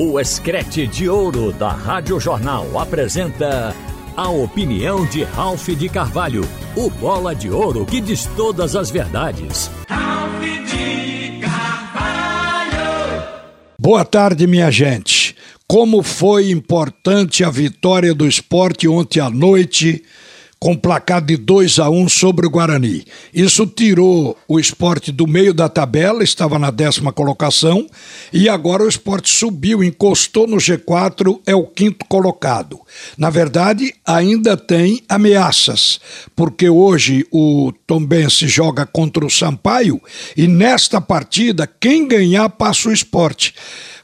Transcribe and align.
O 0.00 0.20
Escrete 0.20 0.86
de 0.86 1.08
Ouro 1.08 1.50
da 1.50 1.70
Rádio 1.70 2.20
Jornal 2.20 2.78
apresenta 2.78 3.74
a 4.16 4.30
opinião 4.30 5.04
de 5.04 5.24
Ralph 5.24 5.70
de 5.70 5.88
Carvalho, 5.88 6.48
o 6.76 6.88
bola 6.88 7.34
de 7.34 7.50
ouro 7.50 7.84
que 7.84 8.00
diz 8.00 8.24
todas 8.36 8.76
as 8.76 8.92
verdades. 8.92 9.68
Ralph 9.88 10.40
de 10.40 11.40
Carvalho! 11.40 13.24
Boa 13.76 14.04
tarde, 14.04 14.46
minha 14.46 14.70
gente. 14.70 15.34
Como 15.66 16.00
foi 16.04 16.52
importante 16.52 17.42
a 17.42 17.50
vitória 17.50 18.14
do 18.14 18.24
esporte 18.24 18.86
ontem 18.86 19.18
à 19.18 19.28
noite 19.28 20.04
com 20.60 20.76
placar 20.76 21.20
de 21.20 21.36
2 21.36 21.78
a 21.78 21.88
1 21.88 22.00
um 22.00 22.08
sobre 22.08 22.46
o 22.46 22.50
Guarani. 22.50 23.04
Isso 23.32 23.66
tirou 23.66 24.36
o 24.48 24.58
esporte 24.58 25.12
do 25.12 25.26
meio 25.26 25.54
da 25.54 25.68
tabela, 25.68 26.24
estava 26.24 26.58
na 26.58 26.70
décima 26.70 27.12
colocação, 27.12 27.86
e 28.32 28.48
agora 28.48 28.82
o 28.82 28.88
esporte 28.88 29.30
subiu, 29.30 29.84
encostou 29.84 30.46
no 30.46 30.56
G4, 30.56 31.40
é 31.46 31.54
o 31.54 31.66
quinto 31.66 32.04
colocado. 32.06 32.80
Na 33.16 33.30
verdade, 33.30 33.94
ainda 34.04 34.56
tem 34.56 35.02
ameaças, 35.08 36.00
porque 36.34 36.68
hoje 36.68 37.24
o 37.30 37.72
Tombense 37.86 38.48
joga 38.48 38.84
contra 38.84 39.24
o 39.24 39.30
Sampaio, 39.30 40.00
e 40.36 40.48
nesta 40.48 41.00
partida, 41.00 41.66
quem 41.66 42.08
ganhar 42.08 42.48
passa 42.48 42.88
o 42.88 42.92
esporte 42.92 43.54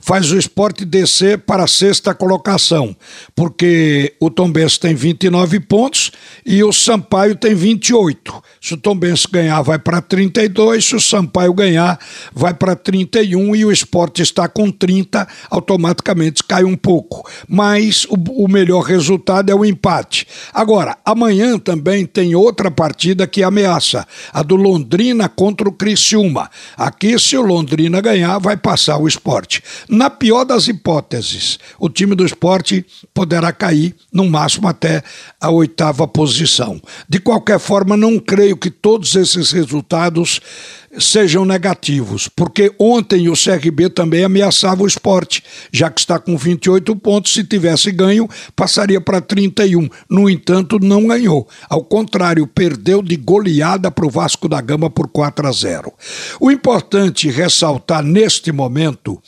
faz 0.04 0.30
o 0.30 0.38
esporte 0.38 0.84
descer 0.84 1.38
para 1.38 1.64
a 1.64 1.66
sexta 1.66 2.14
colocação, 2.14 2.94
porque 3.34 4.14
o 4.20 4.28
Tombense 4.28 4.78
tem 4.78 4.94
29 4.94 5.60
pontos 5.60 6.12
e 6.44 6.62
o 6.62 6.74
Sampaio 6.74 7.34
tem 7.34 7.54
28. 7.54 8.42
Se 8.60 8.74
o 8.74 8.76
Tombense 8.76 9.26
ganhar, 9.32 9.62
vai 9.62 9.78
para 9.78 10.02
32, 10.02 10.84
se 10.84 10.94
o 10.94 11.00
Sampaio 11.00 11.54
ganhar, 11.54 11.98
vai 12.34 12.52
para 12.52 12.76
31 12.76 13.56
e 13.56 13.64
o 13.64 13.72
esporte 13.72 14.20
está 14.20 14.46
com 14.46 14.70
30, 14.70 15.26
automaticamente 15.50 16.44
cai 16.44 16.64
um 16.64 16.76
pouco. 16.76 17.26
Mas 17.48 18.04
o, 18.04 18.44
o 18.44 18.46
melhor 18.46 18.82
resultado 18.82 19.50
é 19.50 19.54
o 19.54 19.64
empate. 19.64 20.26
Agora, 20.52 20.98
amanhã 21.02 21.58
também 21.58 22.04
tem 22.04 22.34
outra 22.34 22.70
partida 22.70 23.26
que 23.26 23.42
ameaça, 23.42 24.06
a 24.34 24.42
do 24.42 24.56
Londrina 24.56 25.30
contra 25.30 25.66
o 25.66 25.72
Criciúma. 25.72 26.50
Aqui, 26.76 27.18
se 27.18 27.38
o 27.38 27.42
Londrina 27.42 28.02
ganhar, 28.02 28.38
vai 28.38 28.58
passar 28.58 28.98
o 28.98 29.08
esporte. 29.08 29.62
Na 29.94 30.10
pior 30.10 30.44
das 30.44 30.66
hipóteses, 30.66 31.56
o 31.78 31.88
time 31.88 32.16
do 32.16 32.26
esporte 32.26 32.84
poderá 33.14 33.52
cair, 33.52 33.94
no 34.12 34.28
máximo 34.28 34.66
até 34.66 35.04
a 35.40 35.50
oitava 35.50 36.04
posição. 36.08 36.82
De 37.08 37.20
qualquer 37.20 37.60
forma, 37.60 37.96
não 37.96 38.18
creio 38.18 38.56
que 38.56 38.72
todos 38.72 39.14
esses 39.14 39.52
resultados 39.52 40.40
sejam 40.98 41.44
negativos, 41.44 42.28
porque 42.28 42.72
ontem 42.78 43.28
o 43.28 43.34
CRB 43.34 43.90
também 43.90 44.24
ameaçava 44.24 44.82
o 44.82 44.86
esporte, 44.86 45.42
já 45.72 45.90
que 45.90 46.00
está 46.00 46.18
com 46.18 46.36
28 46.36 46.94
pontos, 46.96 47.32
se 47.32 47.44
tivesse 47.44 47.90
ganho, 47.90 48.28
passaria 48.54 49.00
para 49.00 49.20
31. 49.20 49.88
No 50.08 50.28
entanto, 50.28 50.78
não 50.78 51.06
ganhou. 51.06 51.48
Ao 51.68 51.82
contrário, 51.82 52.46
perdeu 52.46 53.02
de 53.02 53.16
goleada 53.16 53.90
para 53.90 54.06
o 54.06 54.10
Vasco 54.10 54.48
da 54.48 54.60
Gama 54.60 54.90
por 54.90 55.08
4 55.08 55.46
a 55.46 55.52
0. 55.52 55.92
O 56.40 56.50
importante 56.50 57.30
ressaltar 57.30 58.02
neste 58.02 58.52
momento 58.52 59.20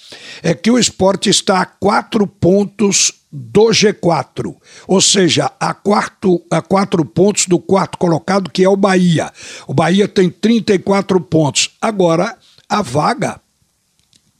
é 0.42 0.54
que 0.54 0.70
o 0.70 0.78
esporte 0.78 1.30
está 1.30 1.60
a 1.60 1.66
quatro 1.66 2.26
pontos 2.26 3.12
do 3.30 3.66
G4, 3.70 4.54
ou 4.86 5.00
seja, 5.00 5.50
a, 5.58 5.74
quarto, 5.74 6.42
a 6.50 6.62
quatro 6.62 7.04
pontos 7.04 7.46
do 7.46 7.58
quarto 7.58 7.98
colocado, 7.98 8.50
que 8.50 8.64
é 8.64 8.68
o 8.68 8.76
Bahia. 8.76 9.32
O 9.66 9.74
Bahia 9.74 10.06
tem 10.06 10.30
34 10.30 11.20
pontos. 11.20 11.70
Agora, 11.80 12.36
a 12.68 12.82
vaga 12.82 13.40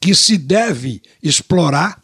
que 0.01 0.15
se 0.15 0.39
deve 0.39 1.03
explorar 1.23 2.01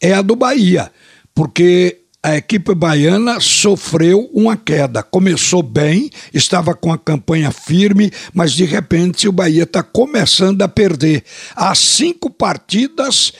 é 0.00 0.12
a 0.12 0.22
do 0.22 0.36
Bahia, 0.36 0.92
porque 1.34 2.00
a 2.22 2.36
equipe 2.36 2.74
baiana 2.74 3.40
sofreu 3.40 4.28
uma 4.32 4.56
queda. 4.56 5.02
Começou 5.02 5.62
bem, 5.62 6.10
estava 6.34 6.74
com 6.74 6.92
a 6.92 6.98
campanha 6.98 7.50
firme, 7.50 8.12
mas 8.34 8.52
de 8.52 8.64
repente 8.64 9.26
o 9.26 9.32
Bahia 9.32 9.62
está 9.62 9.82
começando 9.82 10.60
a 10.60 10.68
perder. 10.68 11.24
Há 11.56 11.74
cinco 11.74 12.28
partidas 12.28 13.32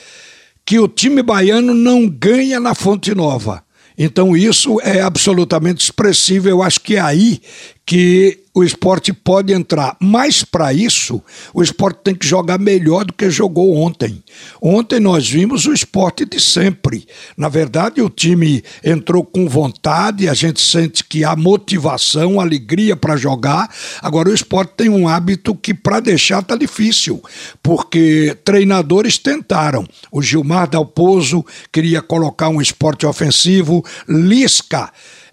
que 0.65 0.79
o 0.79 0.87
time 0.87 1.21
baiano 1.21 1.73
não 1.73 2.07
ganha 2.07 2.59
na 2.59 2.73
Fonte 2.73 3.13
Nova. 3.13 3.63
Então 3.97 4.35
isso 4.35 4.79
é 4.81 5.01
absolutamente 5.01 5.83
expressivo. 5.83 6.49
Eu 6.49 6.63
acho 6.63 6.79
que 6.79 6.95
é 6.95 6.99
aí 7.01 7.41
que 7.91 8.45
o 8.53 8.63
esporte 8.63 9.11
pode 9.11 9.51
entrar. 9.51 9.97
Mas 9.99 10.45
para 10.45 10.71
isso, 10.71 11.21
o 11.53 11.61
esporte 11.61 11.99
tem 12.01 12.15
que 12.15 12.25
jogar 12.25 12.57
melhor 12.57 13.03
do 13.03 13.11
que 13.11 13.29
jogou 13.29 13.75
ontem. 13.75 14.23
Ontem 14.61 14.97
nós 14.97 15.29
vimos 15.29 15.65
o 15.65 15.73
esporte 15.73 16.23
de 16.23 16.39
sempre. 16.39 17.05
Na 17.35 17.49
verdade, 17.49 18.01
o 18.01 18.09
time 18.09 18.63
entrou 18.81 19.25
com 19.25 19.45
vontade, 19.49 20.29
a 20.29 20.33
gente 20.33 20.61
sente 20.61 21.03
que 21.03 21.25
há 21.25 21.35
motivação, 21.35 22.39
alegria 22.39 22.95
para 22.95 23.17
jogar. 23.17 23.69
Agora, 24.01 24.29
o 24.29 24.33
esporte 24.33 24.71
tem 24.77 24.87
um 24.87 25.05
hábito 25.05 25.53
que 25.53 25.73
para 25.73 25.99
deixar 25.99 26.41
tá 26.43 26.55
difícil, 26.55 27.21
porque 27.61 28.37
treinadores 28.45 29.17
tentaram. 29.17 29.85
O 30.09 30.21
Gilmar 30.21 30.69
Dalpozo 30.69 31.45
queria 31.69 32.01
colocar 32.01 32.47
um 32.47 32.61
esporte 32.61 33.05
ofensivo, 33.05 33.83
Lisca 34.07 34.89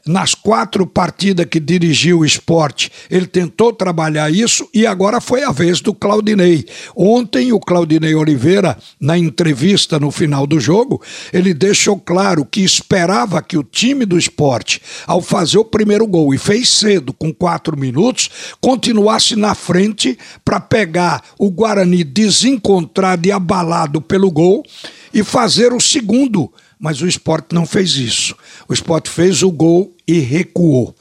nas 0.08 0.34
quatro 0.34 0.86
partidas 0.86 1.46
que 1.46 1.60
dirigiu 1.60 2.20
o 2.20 2.24
esporte, 2.24 2.90
ele 3.10 3.26
tentou 3.26 3.72
trabalhar 3.72 4.32
isso 4.32 4.68
e 4.72 4.86
agora 4.86 5.20
foi 5.20 5.44
a 5.44 5.52
vez 5.52 5.80
do 5.80 5.92
Claudinei. 5.92 6.64
Ontem, 6.96 7.52
o 7.52 7.60
Claudinei 7.60 8.14
Oliveira, 8.14 8.76
na 8.98 9.18
entrevista 9.18 9.98
no 9.98 10.10
final 10.10 10.46
do 10.46 10.58
jogo, 10.58 11.02
ele 11.32 11.52
deixou 11.52 11.98
claro 11.98 12.44
que 12.44 12.62
esperava 12.62 13.42
que 13.42 13.58
o 13.58 13.62
time 13.62 14.06
do 14.06 14.18
esporte, 14.18 14.80
ao 15.06 15.20
fazer 15.20 15.58
o 15.58 15.64
primeiro 15.64 16.06
gol 16.06 16.32
e 16.32 16.38
fez 16.38 16.70
cedo, 16.70 17.12
com 17.12 17.32
quatro 17.32 17.78
minutos, 17.78 18.30
continuasse 18.60 19.36
na 19.36 19.54
frente 19.54 20.18
para 20.44 20.58
pegar 20.58 21.22
o 21.38 21.50
Guarani 21.50 22.02
desencontrado 22.02 23.28
e 23.28 23.32
abalado 23.32 24.00
pelo 24.00 24.30
gol 24.30 24.62
e 25.12 25.22
fazer 25.22 25.72
o 25.72 25.80
segundo 25.80 26.50
mas 26.78 27.02
o 27.02 27.06
esporte 27.06 27.54
não 27.54 27.66
fez 27.66 27.96
isso. 27.96 28.34
O 28.68 28.72
esporte 28.72 29.10
fez 29.10 29.42
o 29.42 29.50
gol 29.50 29.94
e 30.06 30.20
recuou. 30.20 30.94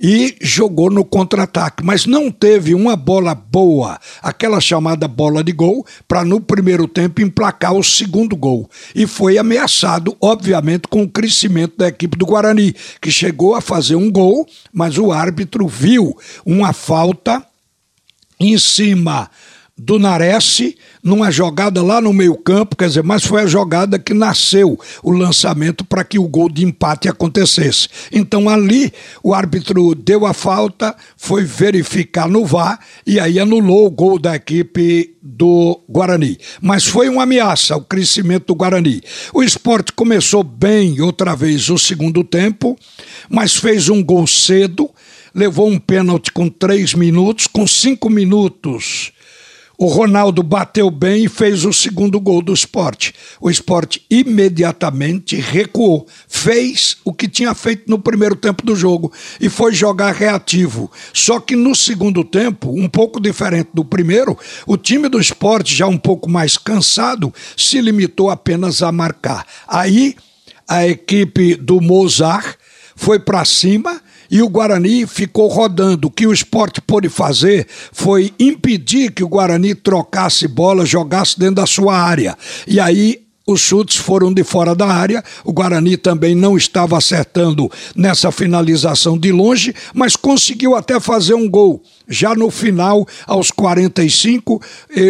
E 0.00 0.36
jogou 0.40 0.90
no 0.90 1.04
contra-ataque, 1.04 1.84
mas 1.84 2.06
não 2.06 2.30
teve 2.30 2.74
uma 2.74 2.96
bola 2.96 3.34
boa, 3.34 4.00
aquela 4.20 4.60
chamada 4.60 5.06
bola 5.06 5.44
de 5.44 5.52
gol, 5.52 5.86
para 6.08 6.24
no 6.24 6.40
primeiro 6.40 6.88
tempo 6.88 7.22
emplacar 7.22 7.72
o 7.72 7.84
segundo 7.84 8.36
gol. 8.36 8.68
E 8.94 9.06
foi 9.06 9.38
ameaçado, 9.38 10.16
obviamente, 10.20 10.88
com 10.88 11.02
o 11.02 11.08
crescimento 11.08 11.76
da 11.76 11.88
equipe 11.88 12.18
do 12.18 12.26
Guarani, 12.26 12.74
que 13.00 13.12
chegou 13.12 13.54
a 13.54 13.60
fazer 13.60 13.94
um 13.94 14.10
gol, 14.10 14.46
mas 14.72 14.98
o 14.98 15.12
árbitro 15.12 15.68
viu 15.68 16.16
uma 16.44 16.72
falta 16.72 17.44
em 18.40 18.58
cima 18.58 19.30
do 19.76 19.98
Nares 19.98 20.74
numa 21.02 21.30
jogada 21.30 21.82
lá 21.82 22.00
no 22.00 22.12
meio-campo, 22.12 22.76
quer 22.76 22.88
dizer, 22.88 23.02
mas 23.02 23.24
foi 23.24 23.42
a 23.42 23.46
jogada 23.46 23.98
que 23.98 24.14
nasceu 24.14 24.78
o 25.02 25.10
lançamento 25.10 25.84
para 25.84 26.04
que 26.04 26.18
o 26.18 26.28
gol 26.28 26.48
de 26.48 26.64
empate 26.64 27.08
acontecesse. 27.08 27.88
Então 28.12 28.48
ali 28.48 28.92
o 29.22 29.34
árbitro 29.34 29.94
deu 29.94 30.26
a 30.26 30.32
falta, 30.32 30.94
foi 31.16 31.44
verificar 31.44 32.28
no 32.28 32.44
VAR 32.44 32.78
e 33.06 33.18
aí 33.18 33.40
anulou 33.40 33.86
o 33.86 33.90
gol 33.90 34.18
da 34.18 34.36
equipe 34.36 35.16
do 35.22 35.80
Guarani. 35.88 36.38
Mas 36.60 36.86
foi 36.86 37.08
uma 37.08 37.22
ameaça 37.22 37.74
ao 37.74 37.80
crescimento 37.80 38.48
do 38.48 38.54
Guarani. 38.54 39.00
O 39.32 39.42
esporte 39.42 39.92
começou 39.92 40.44
bem 40.44 41.00
outra 41.00 41.34
vez 41.34 41.68
o 41.70 41.78
segundo 41.78 42.22
tempo, 42.22 42.78
mas 43.28 43.56
fez 43.56 43.88
um 43.88 44.02
gol 44.02 44.26
cedo, 44.26 44.90
levou 45.34 45.68
um 45.68 45.78
pênalti 45.78 46.30
com 46.30 46.48
três 46.48 46.94
minutos, 46.94 47.46
com 47.46 47.66
cinco 47.66 48.10
minutos 48.10 49.11
o 49.82 49.86
Ronaldo 49.86 50.44
bateu 50.44 50.88
bem 50.92 51.24
e 51.24 51.28
fez 51.28 51.64
o 51.64 51.72
segundo 51.72 52.20
gol 52.20 52.40
do 52.40 52.54
esporte. 52.54 53.12
O 53.40 53.50
esporte 53.50 54.06
imediatamente 54.08 55.34
recuou, 55.34 56.06
fez 56.28 56.98
o 57.04 57.12
que 57.12 57.26
tinha 57.26 57.52
feito 57.52 57.90
no 57.90 57.98
primeiro 57.98 58.36
tempo 58.36 58.64
do 58.64 58.76
jogo 58.76 59.12
e 59.40 59.48
foi 59.48 59.74
jogar 59.74 60.14
reativo. 60.14 60.88
Só 61.12 61.40
que 61.40 61.56
no 61.56 61.74
segundo 61.74 62.22
tempo, 62.22 62.70
um 62.70 62.88
pouco 62.88 63.20
diferente 63.20 63.70
do 63.74 63.84
primeiro, 63.84 64.38
o 64.68 64.76
time 64.76 65.08
do 65.08 65.18
esporte, 65.18 65.74
já 65.74 65.88
um 65.88 65.98
pouco 65.98 66.30
mais 66.30 66.56
cansado, 66.56 67.34
se 67.56 67.80
limitou 67.80 68.30
apenas 68.30 68.84
a 68.84 68.92
marcar. 68.92 69.44
Aí 69.66 70.14
a 70.68 70.86
equipe 70.86 71.56
do 71.56 71.80
Mozart 71.80 72.54
foi 72.94 73.18
para 73.18 73.44
cima 73.44 74.00
e 74.32 74.40
o 74.40 74.48
Guarani 74.48 75.06
ficou 75.06 75.46
rodando. 75.46 76.08
O 76.08 76.10
que 76.10 76.26
o 76.26 76.32
esporte 76.32 76.80
pôde 76.80 77.10
fazer 77.10 77.66
foi 77.92 78.32
impedir 78.40 79.12
que 79.12 79.22
o 79.22 79.28
Guarani 79.28 79.74
trocasse 79.74 80.48
bola, 80.48 80.86
jogasse 80.86 81.38
dentro 81.38 81.56
da 81.56 81.66
sua 81.66 81.94
área. 81.94 82.34
E 82.66 82.80
aí 82.80 83.20
os 83.46 83.60
chutes 83.60 83.96
foram 83.98 84.32
de 84.32 84.42
fora 84.42 84.74
da 84.74 84.86
área. 84.86 85.22
O 85.44 85.52
Guarani 85.52 85.98
também 85.98 86.34
não 86.34 86.56
estava 86.56 86.96
acertando 86.96 87.70
nessa 87.94 88.32
finalização 88.32 89.18
de 89.18 89.30
longe, 89.30 89.74
mas 89.92 90.16
conseguiu 90.16 90.74
até 90.74 90.98
fazer 90.98 91.34
um 91.34 91.48
gol 91.48 91.82
já 92.12 92.34
no 92.34 92.50
final, 92.50 93.06
aos 93.26 93.50
45, 93.50 94.60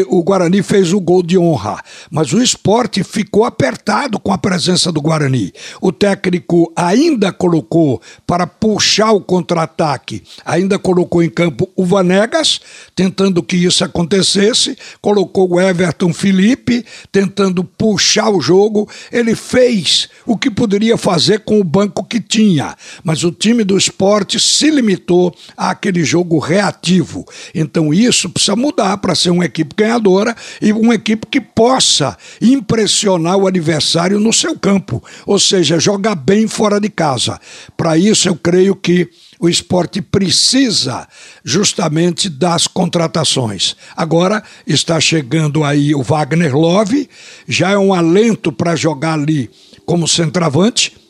o 0.09 0.23
Guarani 0.23 0.63
fez 0.63 0.93
o 0.93 1.01
gol 1.01 1.23
de 1.23 1.37
honra. 1.37 1.83
Mas 2.11 2.33
o 2.33 2.41
esporte 2.41 3.03
ficou 3.03 3.45
apertado 3.45 4.19
com 4.21 4.33
a 4.33 4.39
presença 4.39 4.93
do 4.93 5.01
Guarani. 5.01 5.53
O 5.81 5.91
técnico 5.91 6.73
ainda 6.77 7.33
colocou 7.33 8.01
para 8.27 8.47
puxar 8.47 9.11
o 9.13 9.21
contra-ataque, 9.21 10.23
ainda 10.45 10.79
colocou 10.79 11.23
em 11.23 11.29
campo 11.29 11.69
o 11.75 11.85
Vanegas, 11.85 12.61
tentando 12.95 13.43
que 13.43 13.57
isso 13.57 13.85
acontecesse, 13.85 14.77
colocou 15.01 15.53
o 15.53 15.61
Everton 15.61 16.13
Felipe, 16.13 16.85
tentando 17.11 17.65
puxar 17.65 18.31
o 18.31 18.41
jogo. 18.41 18.89
Ele 19.11 19.35
fez 19.35 20.09
o 20.25 20.37
que 20.37 20.51
poderia 20.51 20.97
fazer 20.97 21.41
com 21.41 21.59
o 21.59 21.65
banco 21.65 22.05
que 22.05 22.21
tinha, 22.21 22.77
mas 23.03 23.25
o 23.25 23.33
time 23.33 23.65
do 23.65 23.77
esporte 23.77 24.39
se 24.39 24.71
limitou 24.71 25.35
àquele 25.57 26.05
jogo 26.05 26.39
reativo. 26.39 26.92
Então 27.55 27.93
isso 27.95 28.29
precisa 28.29 28.57
mudar 28.57 28.97
para 28.99 29.15
ser 29.15 29.31
uma 29.31 29.45
equipe 29.45 29.75
ganhadora 29.77 30.35
e 30.61 30.73
uma 30.73 30.95
equipe 30.95 31.27
que 31.27 31.41
possa 31.41 32.17
impressionar 32.41 33.37
o 33.37 33.47
adversário 33.47 34.19
no 34.19 34.33
seu 34.33 34.59
campo, 34.59 35.03
ou 35.27 35.39
seja, 35.39 35.79
jogar 35.79 36.15
bem 36.15 36.47
fora 36.47 36.81
de 36.81 36.89
casa. 36.89 37.41
Para 37.77 37.97
isso 37.97 38.29
eu 38.29 38.37
creio 38.37 38.75
que 38.75 39.09
o 39.41 39.49
esporte 39.49 40.01
precisa 40.01 41.09
justamente 41.45 42.29
das 42.29 42.69
contratações. 42.69 43.75
Agora 43.97 44.41
está 44.65 45.01
chegando 45.01 45.65
aí 45.65 45.95
o 45.95 46.03
Wagner 46.03 46.57
Love, 46.57 47.09
já 47.49 47.71
é 47.71 47.79
um 47.79 47.93
alento 47.93 48.53
para 48.53 48.77
jogar 48.77 49.15
ali 49.15 49.51
como 49.85 50.07
centroavante. 50.07 51.02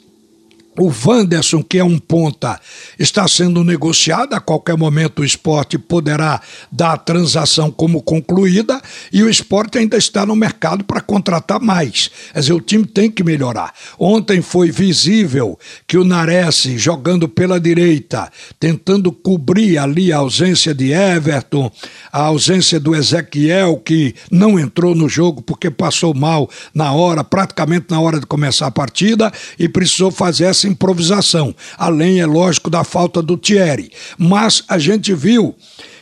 O 0.78 0.90
Wanderson, 1.04 1.62
que 1.62 1.78
é 1.78 1.84
um 1.84 1.98
ponta, 1.98 2.58
está 2.98 3.28
sendo 3.28 3.62
negociado. 3.62 4.32
A 4.32 4.40
qualquer 4.40 4.76
momento 4.76 5.20
o 5.20 5.24
esporte 5.24 5.76
poderá 5.76 6.40
dar 6.70 6.92
a 6.92 6.96
transação 6.96 7.70
como 7.70 8.02
concluída 8.02 8.80
e 9.12 9.22
o 9.22 9.28
esporte 9.28 9.76
ainda 9.76 9.98
está 9.98 10.24
no 10.24 10.34
mercado 10.34 10.82
para 10.82 11.02
contratar 11.02 11.60
mais. 11.60 12.10
Quer 12.32 12.40
dizer, 12.40 12.52
o 12.54 12.60
time 12.60 12.86
tem 12.86 13.10
que 13.10 13.22
melhorar. 13.22 13.74
Ontem 13.98 14.40
foi 14.40 14.70
visível 14.70 15.58
que 15.86 15.98
o 15.98 16.04
Nares, 16.04 16.62
jogando 16.76 17.28
pela 17.28 17.60
direita, 17.60 18.32
tentando 18.58 19.12
cobrir 19.12 19.76
ali 19.76 20.10
a 20.10 20.18
ausência 20.18 20.74
de 20.74 20.90
Everton, 20.92 21.70
a 22.10 22.22
ausência 22.22 22.80
do 22.80 22.94
Ezequiel, 22.94 23.76
que 23.76 24.14
não 24.30 24.58
entrou 24.58 24.94
no 24.94 25.06
jogo 25.06 25.42
porque 25.42 25.70
passou 25.70 26.14
mal 26.14 26.48
na 26.74 26.92
hora, 26.92 27.22
praticamente 27.22 27.86
na 27.90 28.00
hora 28.00 28.18
de 28.18 28.24
começar 28.24 28.68
a 28.68 28.70
partida, 28.70 29.30
e 29.58 29.68
precisou 29.68 30.10
fazer 30.10 30.44
essa 30.44 30.61
improvisação, 30.68 31.54
além, 31.76 32.20
é 32.20 32.26
lógico, 32.26 32.70
da 32.70 32.84
falta 32.84 33.22
do 33.22 33.36
Thierry. 33.36 33.90
Mas 34.18 34.64
a 34.68 34.78
gente 34.78 35.14
viu 35.14 35.54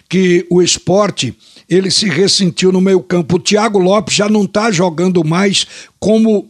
que 0.08 0.46
o 0.50 0.60
esporte 0.60 1.34
ele 1.68 1.90
se 1.90 2.08
ressentiu 2.08 2.72
no 2.72 2.80
meio 2.80 3.00
campo. 3.00 3.36
O 3.36 3.40
Thiago 3.40 3.78
Lopes 3.78 4.14
já 4.14 4.28
não 4.28 4.42
está 4.42 4.70
jogando 4.70 5.24
mais 5.24 5.66
como 6.00 6.48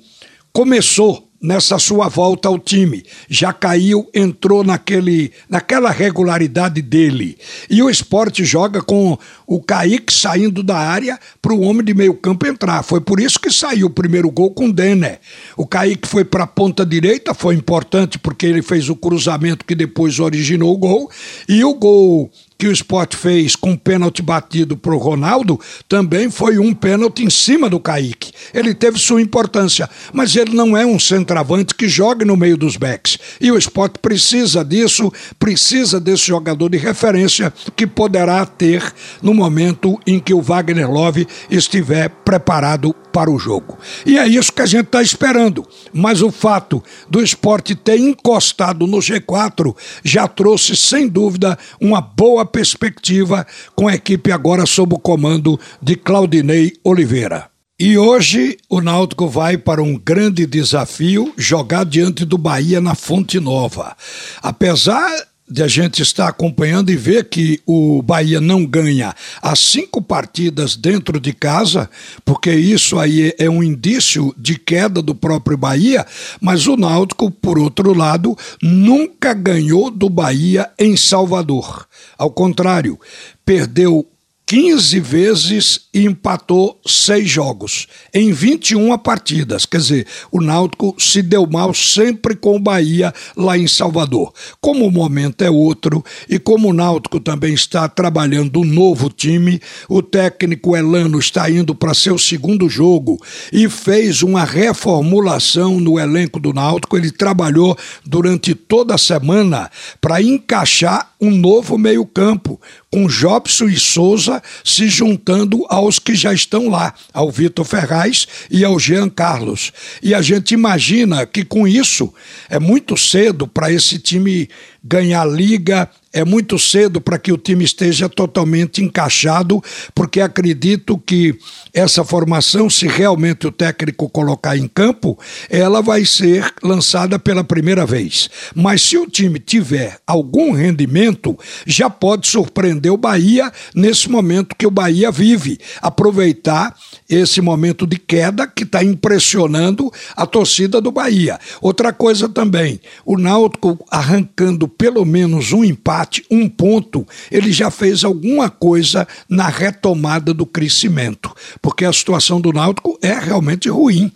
começou 0.52 1.30
nessa 1.40 1.78
sua 1.78 2.08
volta 2.08 2.48
ao 2.48 2.58
time. 2.58 3.02
Já 3.28 3.52
caiu, 3.52 4.08
entrou 4.14 4.62
naquele, 4.62 5.32
naquela 5.48 5.90
regularidade 5.90 6.82
dele. 6.82 7.38
E 7.69 7.82
o 7.82 7.88
esporte 7.88 8.44
joga 8.44 8.82
com 8.82 9.19
o 9.46 9.60
Kaique 9.60 10.12
saindo 10.12 10.62
da 10.62 10.76
área 10.76 11.19
para 11.40 11.54
o 11.54 11.62
homem 11.62 11.84
de 11.84 11.94
meio 11.94 12.14
campo 12.14 12.46
entrar. 12.46 12.82
Foi 12.82 13.00
por 13.00 13.19
isso 13.19 13.40
que 13.40 13.50
saiu 13.50 13.87
o 13.87 13.90
primeiro 13.90 14.31
gol 14.31 14.50
com 14.50 14.66
o 14.66 14.72
Denner. 14.72 15.19
O 15.56 15.66
Kaique 15.66 16.06
foi 16.06 16.25
para 16.25 16.44
a 16.44 16.46
ponta 16.46 16.84
direita, 16.84 17.32
foi 17.32 17.54
importante 17.54 18.19
porque 18.19 18.46
ele 18.46 18.62
fez 18.62 18.88
o 18.88 18.96
cruzamento 18.96 19.64
que 19.64 19.75
depois 19.75 20.20
originou 20.20 20.75
o 20.75 20.78
gol. 20.78 21.10
E 21.48 21.64
o 21.64 21.75
gol 21.75 22.31
que 22.60 22.68
o 22.68 22.72
esporte 22.72 23.16
fez 23.16 23.56
com 23.56 23.72
o 23.72 23.78
pênalti 23.78 24.20
batido 24.20 24.76
para 24.76 24.94
o 24.94 24.98
Ronaldo 24.98 25.58
também 25.88 26.30
foi 26.30 26.58
um 26.58 26.74
pênalti 26.74 27.24
em 27.24 27.30
cima 27.30 27.70
do 27.70 27.80
Kaique. 27.80 28.32
Ele 28.52 28.74
teve 28.74 28.98
sua 28.98 29.22
importância, 29.22 29.88
mas 30.12 30.36
ele 30.36 30.54
não 30.54 30.76
é 30.76 30.84
um 30.84 30.98
centroavante 30.98 31.74
que 31.74 31.88
jogue 31.88 32.22
no 32.22 32.36
meio 32.36 32.58
dos 32.58 32.76
backs. 32.76 33.16
E 33.40 33.50
o 33.50 33.56
esporte 33.56 33.98
precisa 33.98 34.62
disso, 34.62 35.10
precisa 35.38 35.98
desse 35.98 36.26
jogador 36.26 36.68
de 36.68 36.76
referência 36.76 37.50
que 37.74 37.86
poderá 37.86 38.44
ter 38.44 38.92
no 39.22 39.32
momento 39.32 39.98
em 40.06 40.20
que 40.20 40.34
o 40.34 40.42
Wagner 40.42 40.90
Love 40.90 41.26
estiver 41.50 42.10
preparado 42.10 42.94
para 43.10 43.30
o 43.30 43.38
jogo. 43.38 43.78
E 44.06 44.18
é 44.18 44.26
isso 44.26 44.52
que 44.52 44.62
a 44.62 44.66
gente 44.66 44.86
está 44.86 45.02
esperando. 45.02 45.66
Mas 45.92 46.22
o 46.22 46.30
fato 46.30 46.82
do 47.08 47.22
esporte 47.22 47.74
ter 47.74 47.98
encostado 47.98 48.86
no 48.86 48.98
G4 48.98 49.74
já 50.04 50.28
trouxe, 50.28 50.76
sem 50.76 51.08
dúvida, 51.08 51.58
uma 51.80 52.00
boa 52.00 52.44
perspectiva 52.50 53.47
com 53.75 53.88
a 53.88 53.94
equipe 53.94 54.32
agora 54.32 54.67
sob 54.67 54.94
o 54.94 54.99
comando 54.99 55.58
de 55.81 55.97
Claudinei 55.97 56.73
Oliveira. 56.85 57.49
E 57.79 57.97
hoje 57.97 58.58
o 58.69 58.82
Náutico 58.82 59.26
vai 59.26 59.56
para 59.56 59.82
um 59.82 59.97
grande 59.97 60.44
desafio 60.44 61.32
jogar 61.35 61.85
diante 61.87 62.26
do 62.26 62.37
Bahia 62.37 62.79
na 62.79 62.94
Fonte 62.94 63.41
Nova. 63.41 63.97
Apesar 64.43 65.11
de 65.50 65.62
a 65.62 65.69
gente 65.69 66.00
estar 66.00 66.29
acompanhando 66.29 66.91
e 66.91 66.97
ver 66.97 67.29
que 67.29 67.61
o 67.67 68.00
Bahia 68.00 68.41
não 68.41 68.64
ganha 68.64 69.14
as 69.43 69.58
cinco 69.58 70.00
partidas 70.00 70.76
dentro 70.76 71.19
de 71.19 71.32
casa, 71.32 71.91
porque 72.25 72.52
isso 72.52 72.99
aí 72.99 73.35
é 73.38 73.50
um 73.50 73.62
indício 73.62 74.32
de 74.38 74.56
queda 74.56 75.02
do 75.02 75.14
próprio 75.14 75.56
Bahia, 75.56 76.06
mas 76.41 76.67
o 76.67 76.76
Náutico, 76.76 77.31
por 77.31 77.58
outro 77.58 77.93
lado, 77.93 78.37
nunca 78.62 79.35
ganhou 79.35 79.91
do 79.91 80.08
Bahia 80.08 80.70
em 80.79 80.97
Salvador. 80.97 81.87
Ao 82.17 82.31
contrário, 82.31 82.99
perdeu 83.44 84.06
15 84.50 84.99
vezes 84.99 85.82
e 85.94 86.05
empatou 86.05 86.81
seis 86.85 87.31
jogos 87.31 87.87
em 88.12 88.32
21 88.32 88.99
partidas. 88.99 89.64
Quer 89.64 89.76
dizer, 89.76 90.06
o 90.32 90.41
Náutico 90.41 90.97
se 90.99 91.23
deu 91.23 91.47
mal 91.47 91.73
sempre 91.73 92.35
com 92.35 92.56
o 92.56 92.58
Bahia 92.58 93.14
lá 93.37 93.56
em 93.56 93.69
Salvador. 93.69 94.35
Como 94.61 94.85
o 94.85 94.91
momento 94.91 95.43
é 95.43 95.50
outro 95.50 96.05
e 96.29 96.37
como 96.37 96.70
o 96.70 96.73
Náutico 96.73 97.20
também 97.20 97.55
está 97.55 97.88
trabalhando 97.88 98.58
um 98.58 98.64
novo 98.64 99.08
time, 99.08 99.61
o 99.88 100.02
técnico 100.02 100.76
Elano 100.76 101.20
está 101.20 101.49
indo 101.49 101.73
para 101.73 101.94
seu 101.94 102.19
segundo 102.19 102.69
jogo 102.69 103.25
e 103.53 103.69
fez 103.69 104.20
uma 104.20 104.43
reformulação 104.43 105.79
no 105.79 105.96
elenco 105.96 106.41
do 106.41 106.53
Náutico. 106.53 106.96
Ele 106.96 107.12
trabalhou 107.12 107.79
durante 108.05 108.56
toda 108.56 108.96
a 108.96 108.99
semana 108.99 109.70
para 110.00 110.20
encaixar 110.20 111.09
um 111.20 111.31
novo 111.31 111.76
meio-campo 111.76 112.61
com 112.90 113.06
Jobson 113.06 113.67
e 113.67 113.78
Souza 113.78 114.43
se 114.64 114.88
juntando 114.88 115.64
aos 115.69 115.99
que 115.99 116.14
já 116.14 116.32
estão 116.32 116.69
lá, 116.69 116.94
ao 117.12 117.31
Vitor 117.31 117.64
Ferraz 117.64 118.26
e 118.50 118.64
ao 118.64 118.78
Jean 118.78 119.08
Carlos. 119.08 119.72
E 120.02 120.14
a 120.14 120.22
gente 120.22 120.55
imagina 120.55 121.27
que 121.27 121.44
com 121.44 121.69
isso 121.69 122.12
é 122.48 122.58
muito 122.58 122.96
cedo 122.96 123.46
para 123.46 123.70
esse 123.72 123.98
time 123.98 124.48
ganhar 124.82 125.25
liga 125.25 125.89
é 126.13 126.25
muito 126.25 126.58
cedo 126.58 127.01
para 127.01 127.19
que 127.19 127.32
o 127.32 127.39
time 127.39 127.65
esteja 127.65 128.08
totalmente 128.08 128.82
encaixado, 128.82 129.63
porque 129.94 130.20
acredito 130.20 130.99
que 130.99 131.39
essa 131.72 132.03
formação, 132.03 132.69
se 132.69 132.89
realmente 132.89 133.46
o 133.46 133.53
técnico 133.53 134.08
colocar 134.08 134.56
em 134.56 134.67
campo, 134.67 135.17
ela 135.49 135.81
vai 135.81 136.05
ser 136.05 136.53
lançada 136.63 137.17
pela 137.19 137.44
primeira 137.44 137.87
vez. 137.87 138.29
Mas 138.55 138.82
se 138.82 138.99
o 138.99 139.06
time 139.06 139.39
tiver 139.39 139.99
algum 140.05 140.53
rendimento, 140.53 141.39
já 141.65 141.89
pode 141.89 142.27
surpreender 142.27 142.93
o 142.93 142.96
Bahia 142.96 143.53
nesse 143.72 144.10
momento 144.10 144.56
que 144.56 144.67
o 144.67 144.70
Bahia 144.70 145.13
vive. 145.13 145.58
Aproveitar 145.81 146.75
esse 147.08 147.41
momento 147.41 147.87
de 147.87 147.99
queda 147.99 148.49
que 148.49 148.65
está 148.65 148.82
impressionando 148.82 149.93
a 150.17 150.27
torcida 150.27 150.81
do 150.81 150.91
Bahia. 150.91 151.39
Outra 151.60 151.93
coisa 151.93 152.29
também, 152.29 152.81
o 153.05 153.17
Náutico 153.17 153.79
arrancando 153.91 154.69
pelo 154.70 155.05
menos 155.05 155.53
um 155.53 155.65
empate 155.65 156.24
um 156.31 156.48
ponto, 156.48 157.06
ele 157.31 157.53
já 157.53 157.70
fez 157.70 158.05
alguma 158.05 158.48
coisa 158.48 159.06
na 159.29 159.48
retomada 159.48 160.32
do 160.32 160.46
crescimento, 160.46 161.34
porque 161.60 161.84
a 161.84 161.93
situação 161.93 162.41
do 162.41 162.53
Náutico 162.53 162.98
é 163.03 163.19
realmente 163.19 163.69
ruim. 163.69 164.12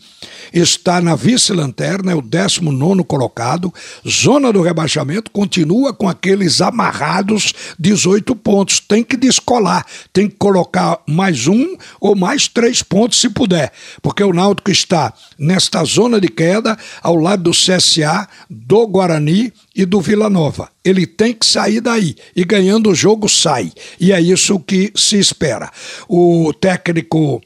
Está 0.54 1.00
na 1.00 1.16
vice-lanterna, 1.16 2.12
é 2.12 2.14
o 2.14 2.23
19 2.23 3.02
colocado, 3.02 3.75
zona 4.08 4.52
do 4.52 4.62
rebaixamento, 4.62 5.28
continua 5.32 5.92
com 5.92 6.08
aqueles 6.08 6.61
amarrados 6.61 7.52
18 7.76 8.37
pontos. 8.37 8.78
Tem 8.78 9.02
que 9.02 9.16
descolar, 9.16 9.84
tem 10.12 10.28
que 10.28 10.37
colocar 10.37 11.00
mais 11.08 11.49
um 11.49 11.76
ou 12.00 12.14
mais 12.14 12.46
três 12.46 12.84
pontos 12.84 13.20
se 13.20 13.28
puder, 13.28 13.73
porque 14.00 14.23
o 14.23 14.32
Náutico 14.32 14.70
está 14.70 15.12
nesta 15.37 15.82
zona 15.82 16.20
de 16.20 16.28
queda, 16.28 16.78
ao 17.02 17.16
lado 17.16 17.42
do 17.42 17.50
CSA, 17.50 18.28
do 18.49 18.87
Guarani 18.87 19.52
e 19.75 19.84
do 19.84 20.00
Vila 20.00 20.30
Nova. 20.30 20.68
Ele 20.84 21.04
tem 21.04 21.34
que 21.34 21.46
sair 21.46 21.80
daí 21.80 22.14
e 22.37 22.44
ganhando 22.44 22.90
o 22.90 22.94
jogo 22.94 23.28
sai. 23.28 23.73
E 23.99 24.12
é 24.12 24.20
isso 24.20 24.61
que 24.61 24.92
se 24.94 25.18
espera. 25.18 25.68
O 26.08 26.52
técnico 26.52 27.42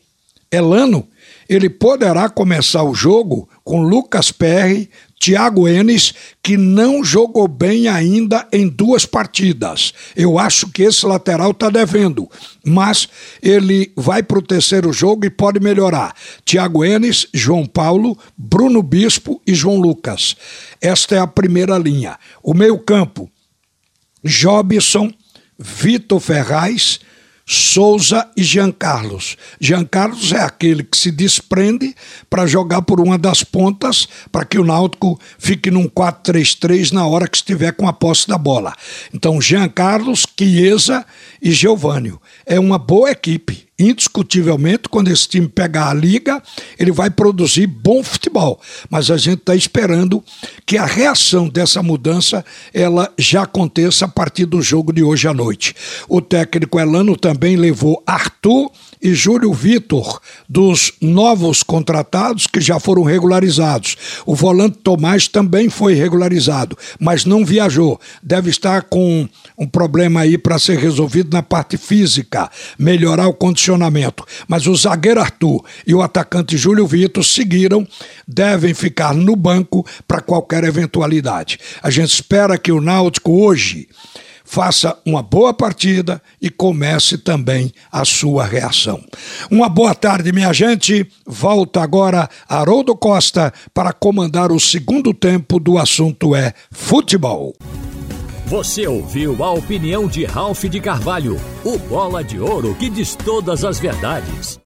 Elano 0.51 1.09
ele 1.49 1.71
poderá 1.71 2.29
começar 2.29 2.83
o 2.83 2.95
jogo 2.95 3.49
com 3.65 3.83
Lucas 3.83 4.31
Perry, 4.31 4.91
Thiago 5.19 5.67
Enes, 5.67 6.15
que 6.43 6.57
não 6.57 7.03
jogou 7.03 7.49
bem 7.49 7.89
ainda 7.89 8.47
em 8.53 8.69
duas 8.69 9.05
partidas. 9.05 9.93
Eu 10.15 10.39
acho 10.39 10.69
que 10.69 10.83
esse 10.83 11.05
lateral 11.05 11.51
está 11.51 11.69
devendo, 11.71 12.31
mas 12.65 13.09
ele 13.43 13.93
vai 13.97 14.23
para 14.23 14.39
o 14.39 14.43
terceiro 14.43 14.93
jogo 14.93 15.27
e 15.27 15.31
pode 15.31 15.59
melhorar. 15.59 16.15
Thiago 16.45 16.85
Enes, 16.85 17.27
João 17.35 17.67
Paulo, 17.67 18.17
Bruno 18.37 18.83
Bispo 18.83 19.43
e 19.47 19.55
João 19.55 19.81
Lucas. 19.81 20.37
Esta 20.81 21.17
é 21.17 21.19
a 21.19 21.27
primeira 21.27 21.77
linha. 21.79 22.17
O 22.43 22.55
meio-campo: 22.55 23.29
Jobson, 24.23 25.13
Vitor 25.59 26.21
Ferraz 26.21 27.01
Souza 27.51 28.29
e 28.37 28.43
Jean 28.43 28.71
Carlos. 28.71 29.39
Jean 29.59 29.83
Carlos 29.83 30.33
é 30.33 30.43
aquele 30.43 30.85
que 30.85 30.99
se 30.99 31.11
desprende 31.11 31.95
para 32.29 32.47
jogar 32.47 32.83
por 32.83 33.01
uma 33.01 33.17
das 33.17 33.43
pontas 33.43 34.07
para 34.31 34.45
que 34.45 34.59
o 34.59 34.65
Náutico 34.65 35.19
fique 35.39 35.71
num 35.71 35.89
4-3-3 35.89 36.93
na 36.93 37.07
hora 37.07 37.27
que 37.27 37.39
estiver 37.39 37.73
com 37.73 37.89
a 37.89 37.93
posse 37.95 38.29
da 38.29 38.37
bola. 38.37 38.75
Então, 39.15 39.41
Jean 39.41 39.67
Carlos, 39.67 40.27
Chiesa 40.39 41.07
e 41.41 41.51
Geovânio. 41.51 42.21
É 42.45 42.61
uma 42.61 42.79
boa 42.79 43.11
equipe 43.11 43.68
indiscutivelmente, 43.79 44.89
quando 44.89 45.09
esse 45.09 45.29
time 45.29 45.47
pegar 45.47 45.91
a 45.91 45.95
liga, 45.95 46.43
ele 46.79 46.91
vai 46.91 47.11
produzir 47.11 47.67
bom 47.67 48.03
futebol. 48.03 48.61
Mas 48.91 49.11
a 49.11 49.17
gente 49.17 49.39
está 49.39 49.55
esperando 49.55 50.23
que 50.67 50.77
a 50.77 50.85
reação 50.85 51.49
dessa 51.49 51.83
mudança 51.83 52.45
ela 52.75 53.13
já 53.17 53.43
aconteça 53.43 54.07
a 54.07 54.09
partir 54.09 54.47
do 54.47 54.61
jogo 54.61 54.93
de 54.93 55.03
hoje 55.03 55.29
à 55.29 55.35
noite. 55.35 55.75
O 56.09 56.21
técnico 56.21 56.81
Elano 56.81 57.17
também 57.17 57.57
levou 57.57 58.03
Arthur 58.07 58.71
e 59.03 59.15
Júlio 59.15 59.53
Vitor, 59.53 60.21
dos 60.49 60.93
novos 61.01 61.63
contratados 61.63 62.47
que 62.47 62.61
já 62.61 62.79
foram 62.81 63.03
regularizados. 63.03 63.97
O 64.27 64.35
volante 64.35 64.79
Tomás 64.79 65.29
também 65.29 65.69
foi 65.69 65.95
regularizado, 65.95 66.77
mas 66.99 67.25
não 67.25 67.45
viajou. 67.45 68.01
Deve 68.23 68.51
estar 68.51 68.83
com 68.83 69.29
um 69.57 69.67
problema 69.67 70.21
aí 70.21 70.37
para 70.39 70.59
ser 70.59 70.79
resolvido 70.79 71.33
na 71.33 71.43
parte 71.43 71.77
física, 71.77 72.51
melhorar 72.79 73.29
o 73.29 73.35
condicionamento. 73.35 74.25
Mas 74.47 74.67
o 74.67 74.75
zagueiro 74.75 75.21
Arthur 75.21 75.65
e 75.87 75.95
o 75.95 76.03
atacante 76.03 76.57
Júlio 76.57 76.87
Vitor 76.87 77.25
seguiram, 77.25 77.87
devem 78.27 78.75
ficar 78.75 79.15
no 79.15 79.35
banco 79.37 79.87
para 80.07 80.21
qualquer 80.21 80.65
eventualidade. 80.65 81.59
A 81.83 81.91
gente 81.91 82.13
espera 82.13 82.59
que 82.59 82.73
o 82.73 82.81
Náutico 82.81 83.45
hoje 83.45 83.89
faça 84.49 84.97
uma 85.05 85.23
boa 85.23 85.53
partida 85.53 86.23
e 86.41 86.49
comece 86.49 87.19
também 87.19 87.71
a 87.93 88.03
sua 88.03 88.47
reação. 88.47 89.05
Uma 89.51 89.69
boa 89.69 89.95
tarde, 89.95 90.33
minha 90.33 90.53
gente. 90.55 91.07
Volta 91.27 91.83
agora 91.83 92.29
Haroldo 92.49 92.97
Costa 92.97 93.53
para 93.75 93.93
comandar 93.93 94.51
o 94.51 94.59
segundo 94.59 95.13
tempo 95.13 95.61
do 95.61 95.77
assunto 95.77 96.35
é 96.35 96.55
futebol. 96.71 97.55
Você 98.47 98.87
ouviu 98.87 99.45
a 99.45 99.53
opinião 99.53 100.09
de 100.09 100.25
Ralph 100.25 100.65
de 100.65 100.81
Carvalho, 100.81 101.39
o 101.63 101.77
bola 101.77 102.25
de 102.25 102.41
ouro 102.41 102.75
que 102.75 102.89
diz 102.89 103.15
todas 103.15 103.63
as 103.63 103.79
verdades. 103.79 104.57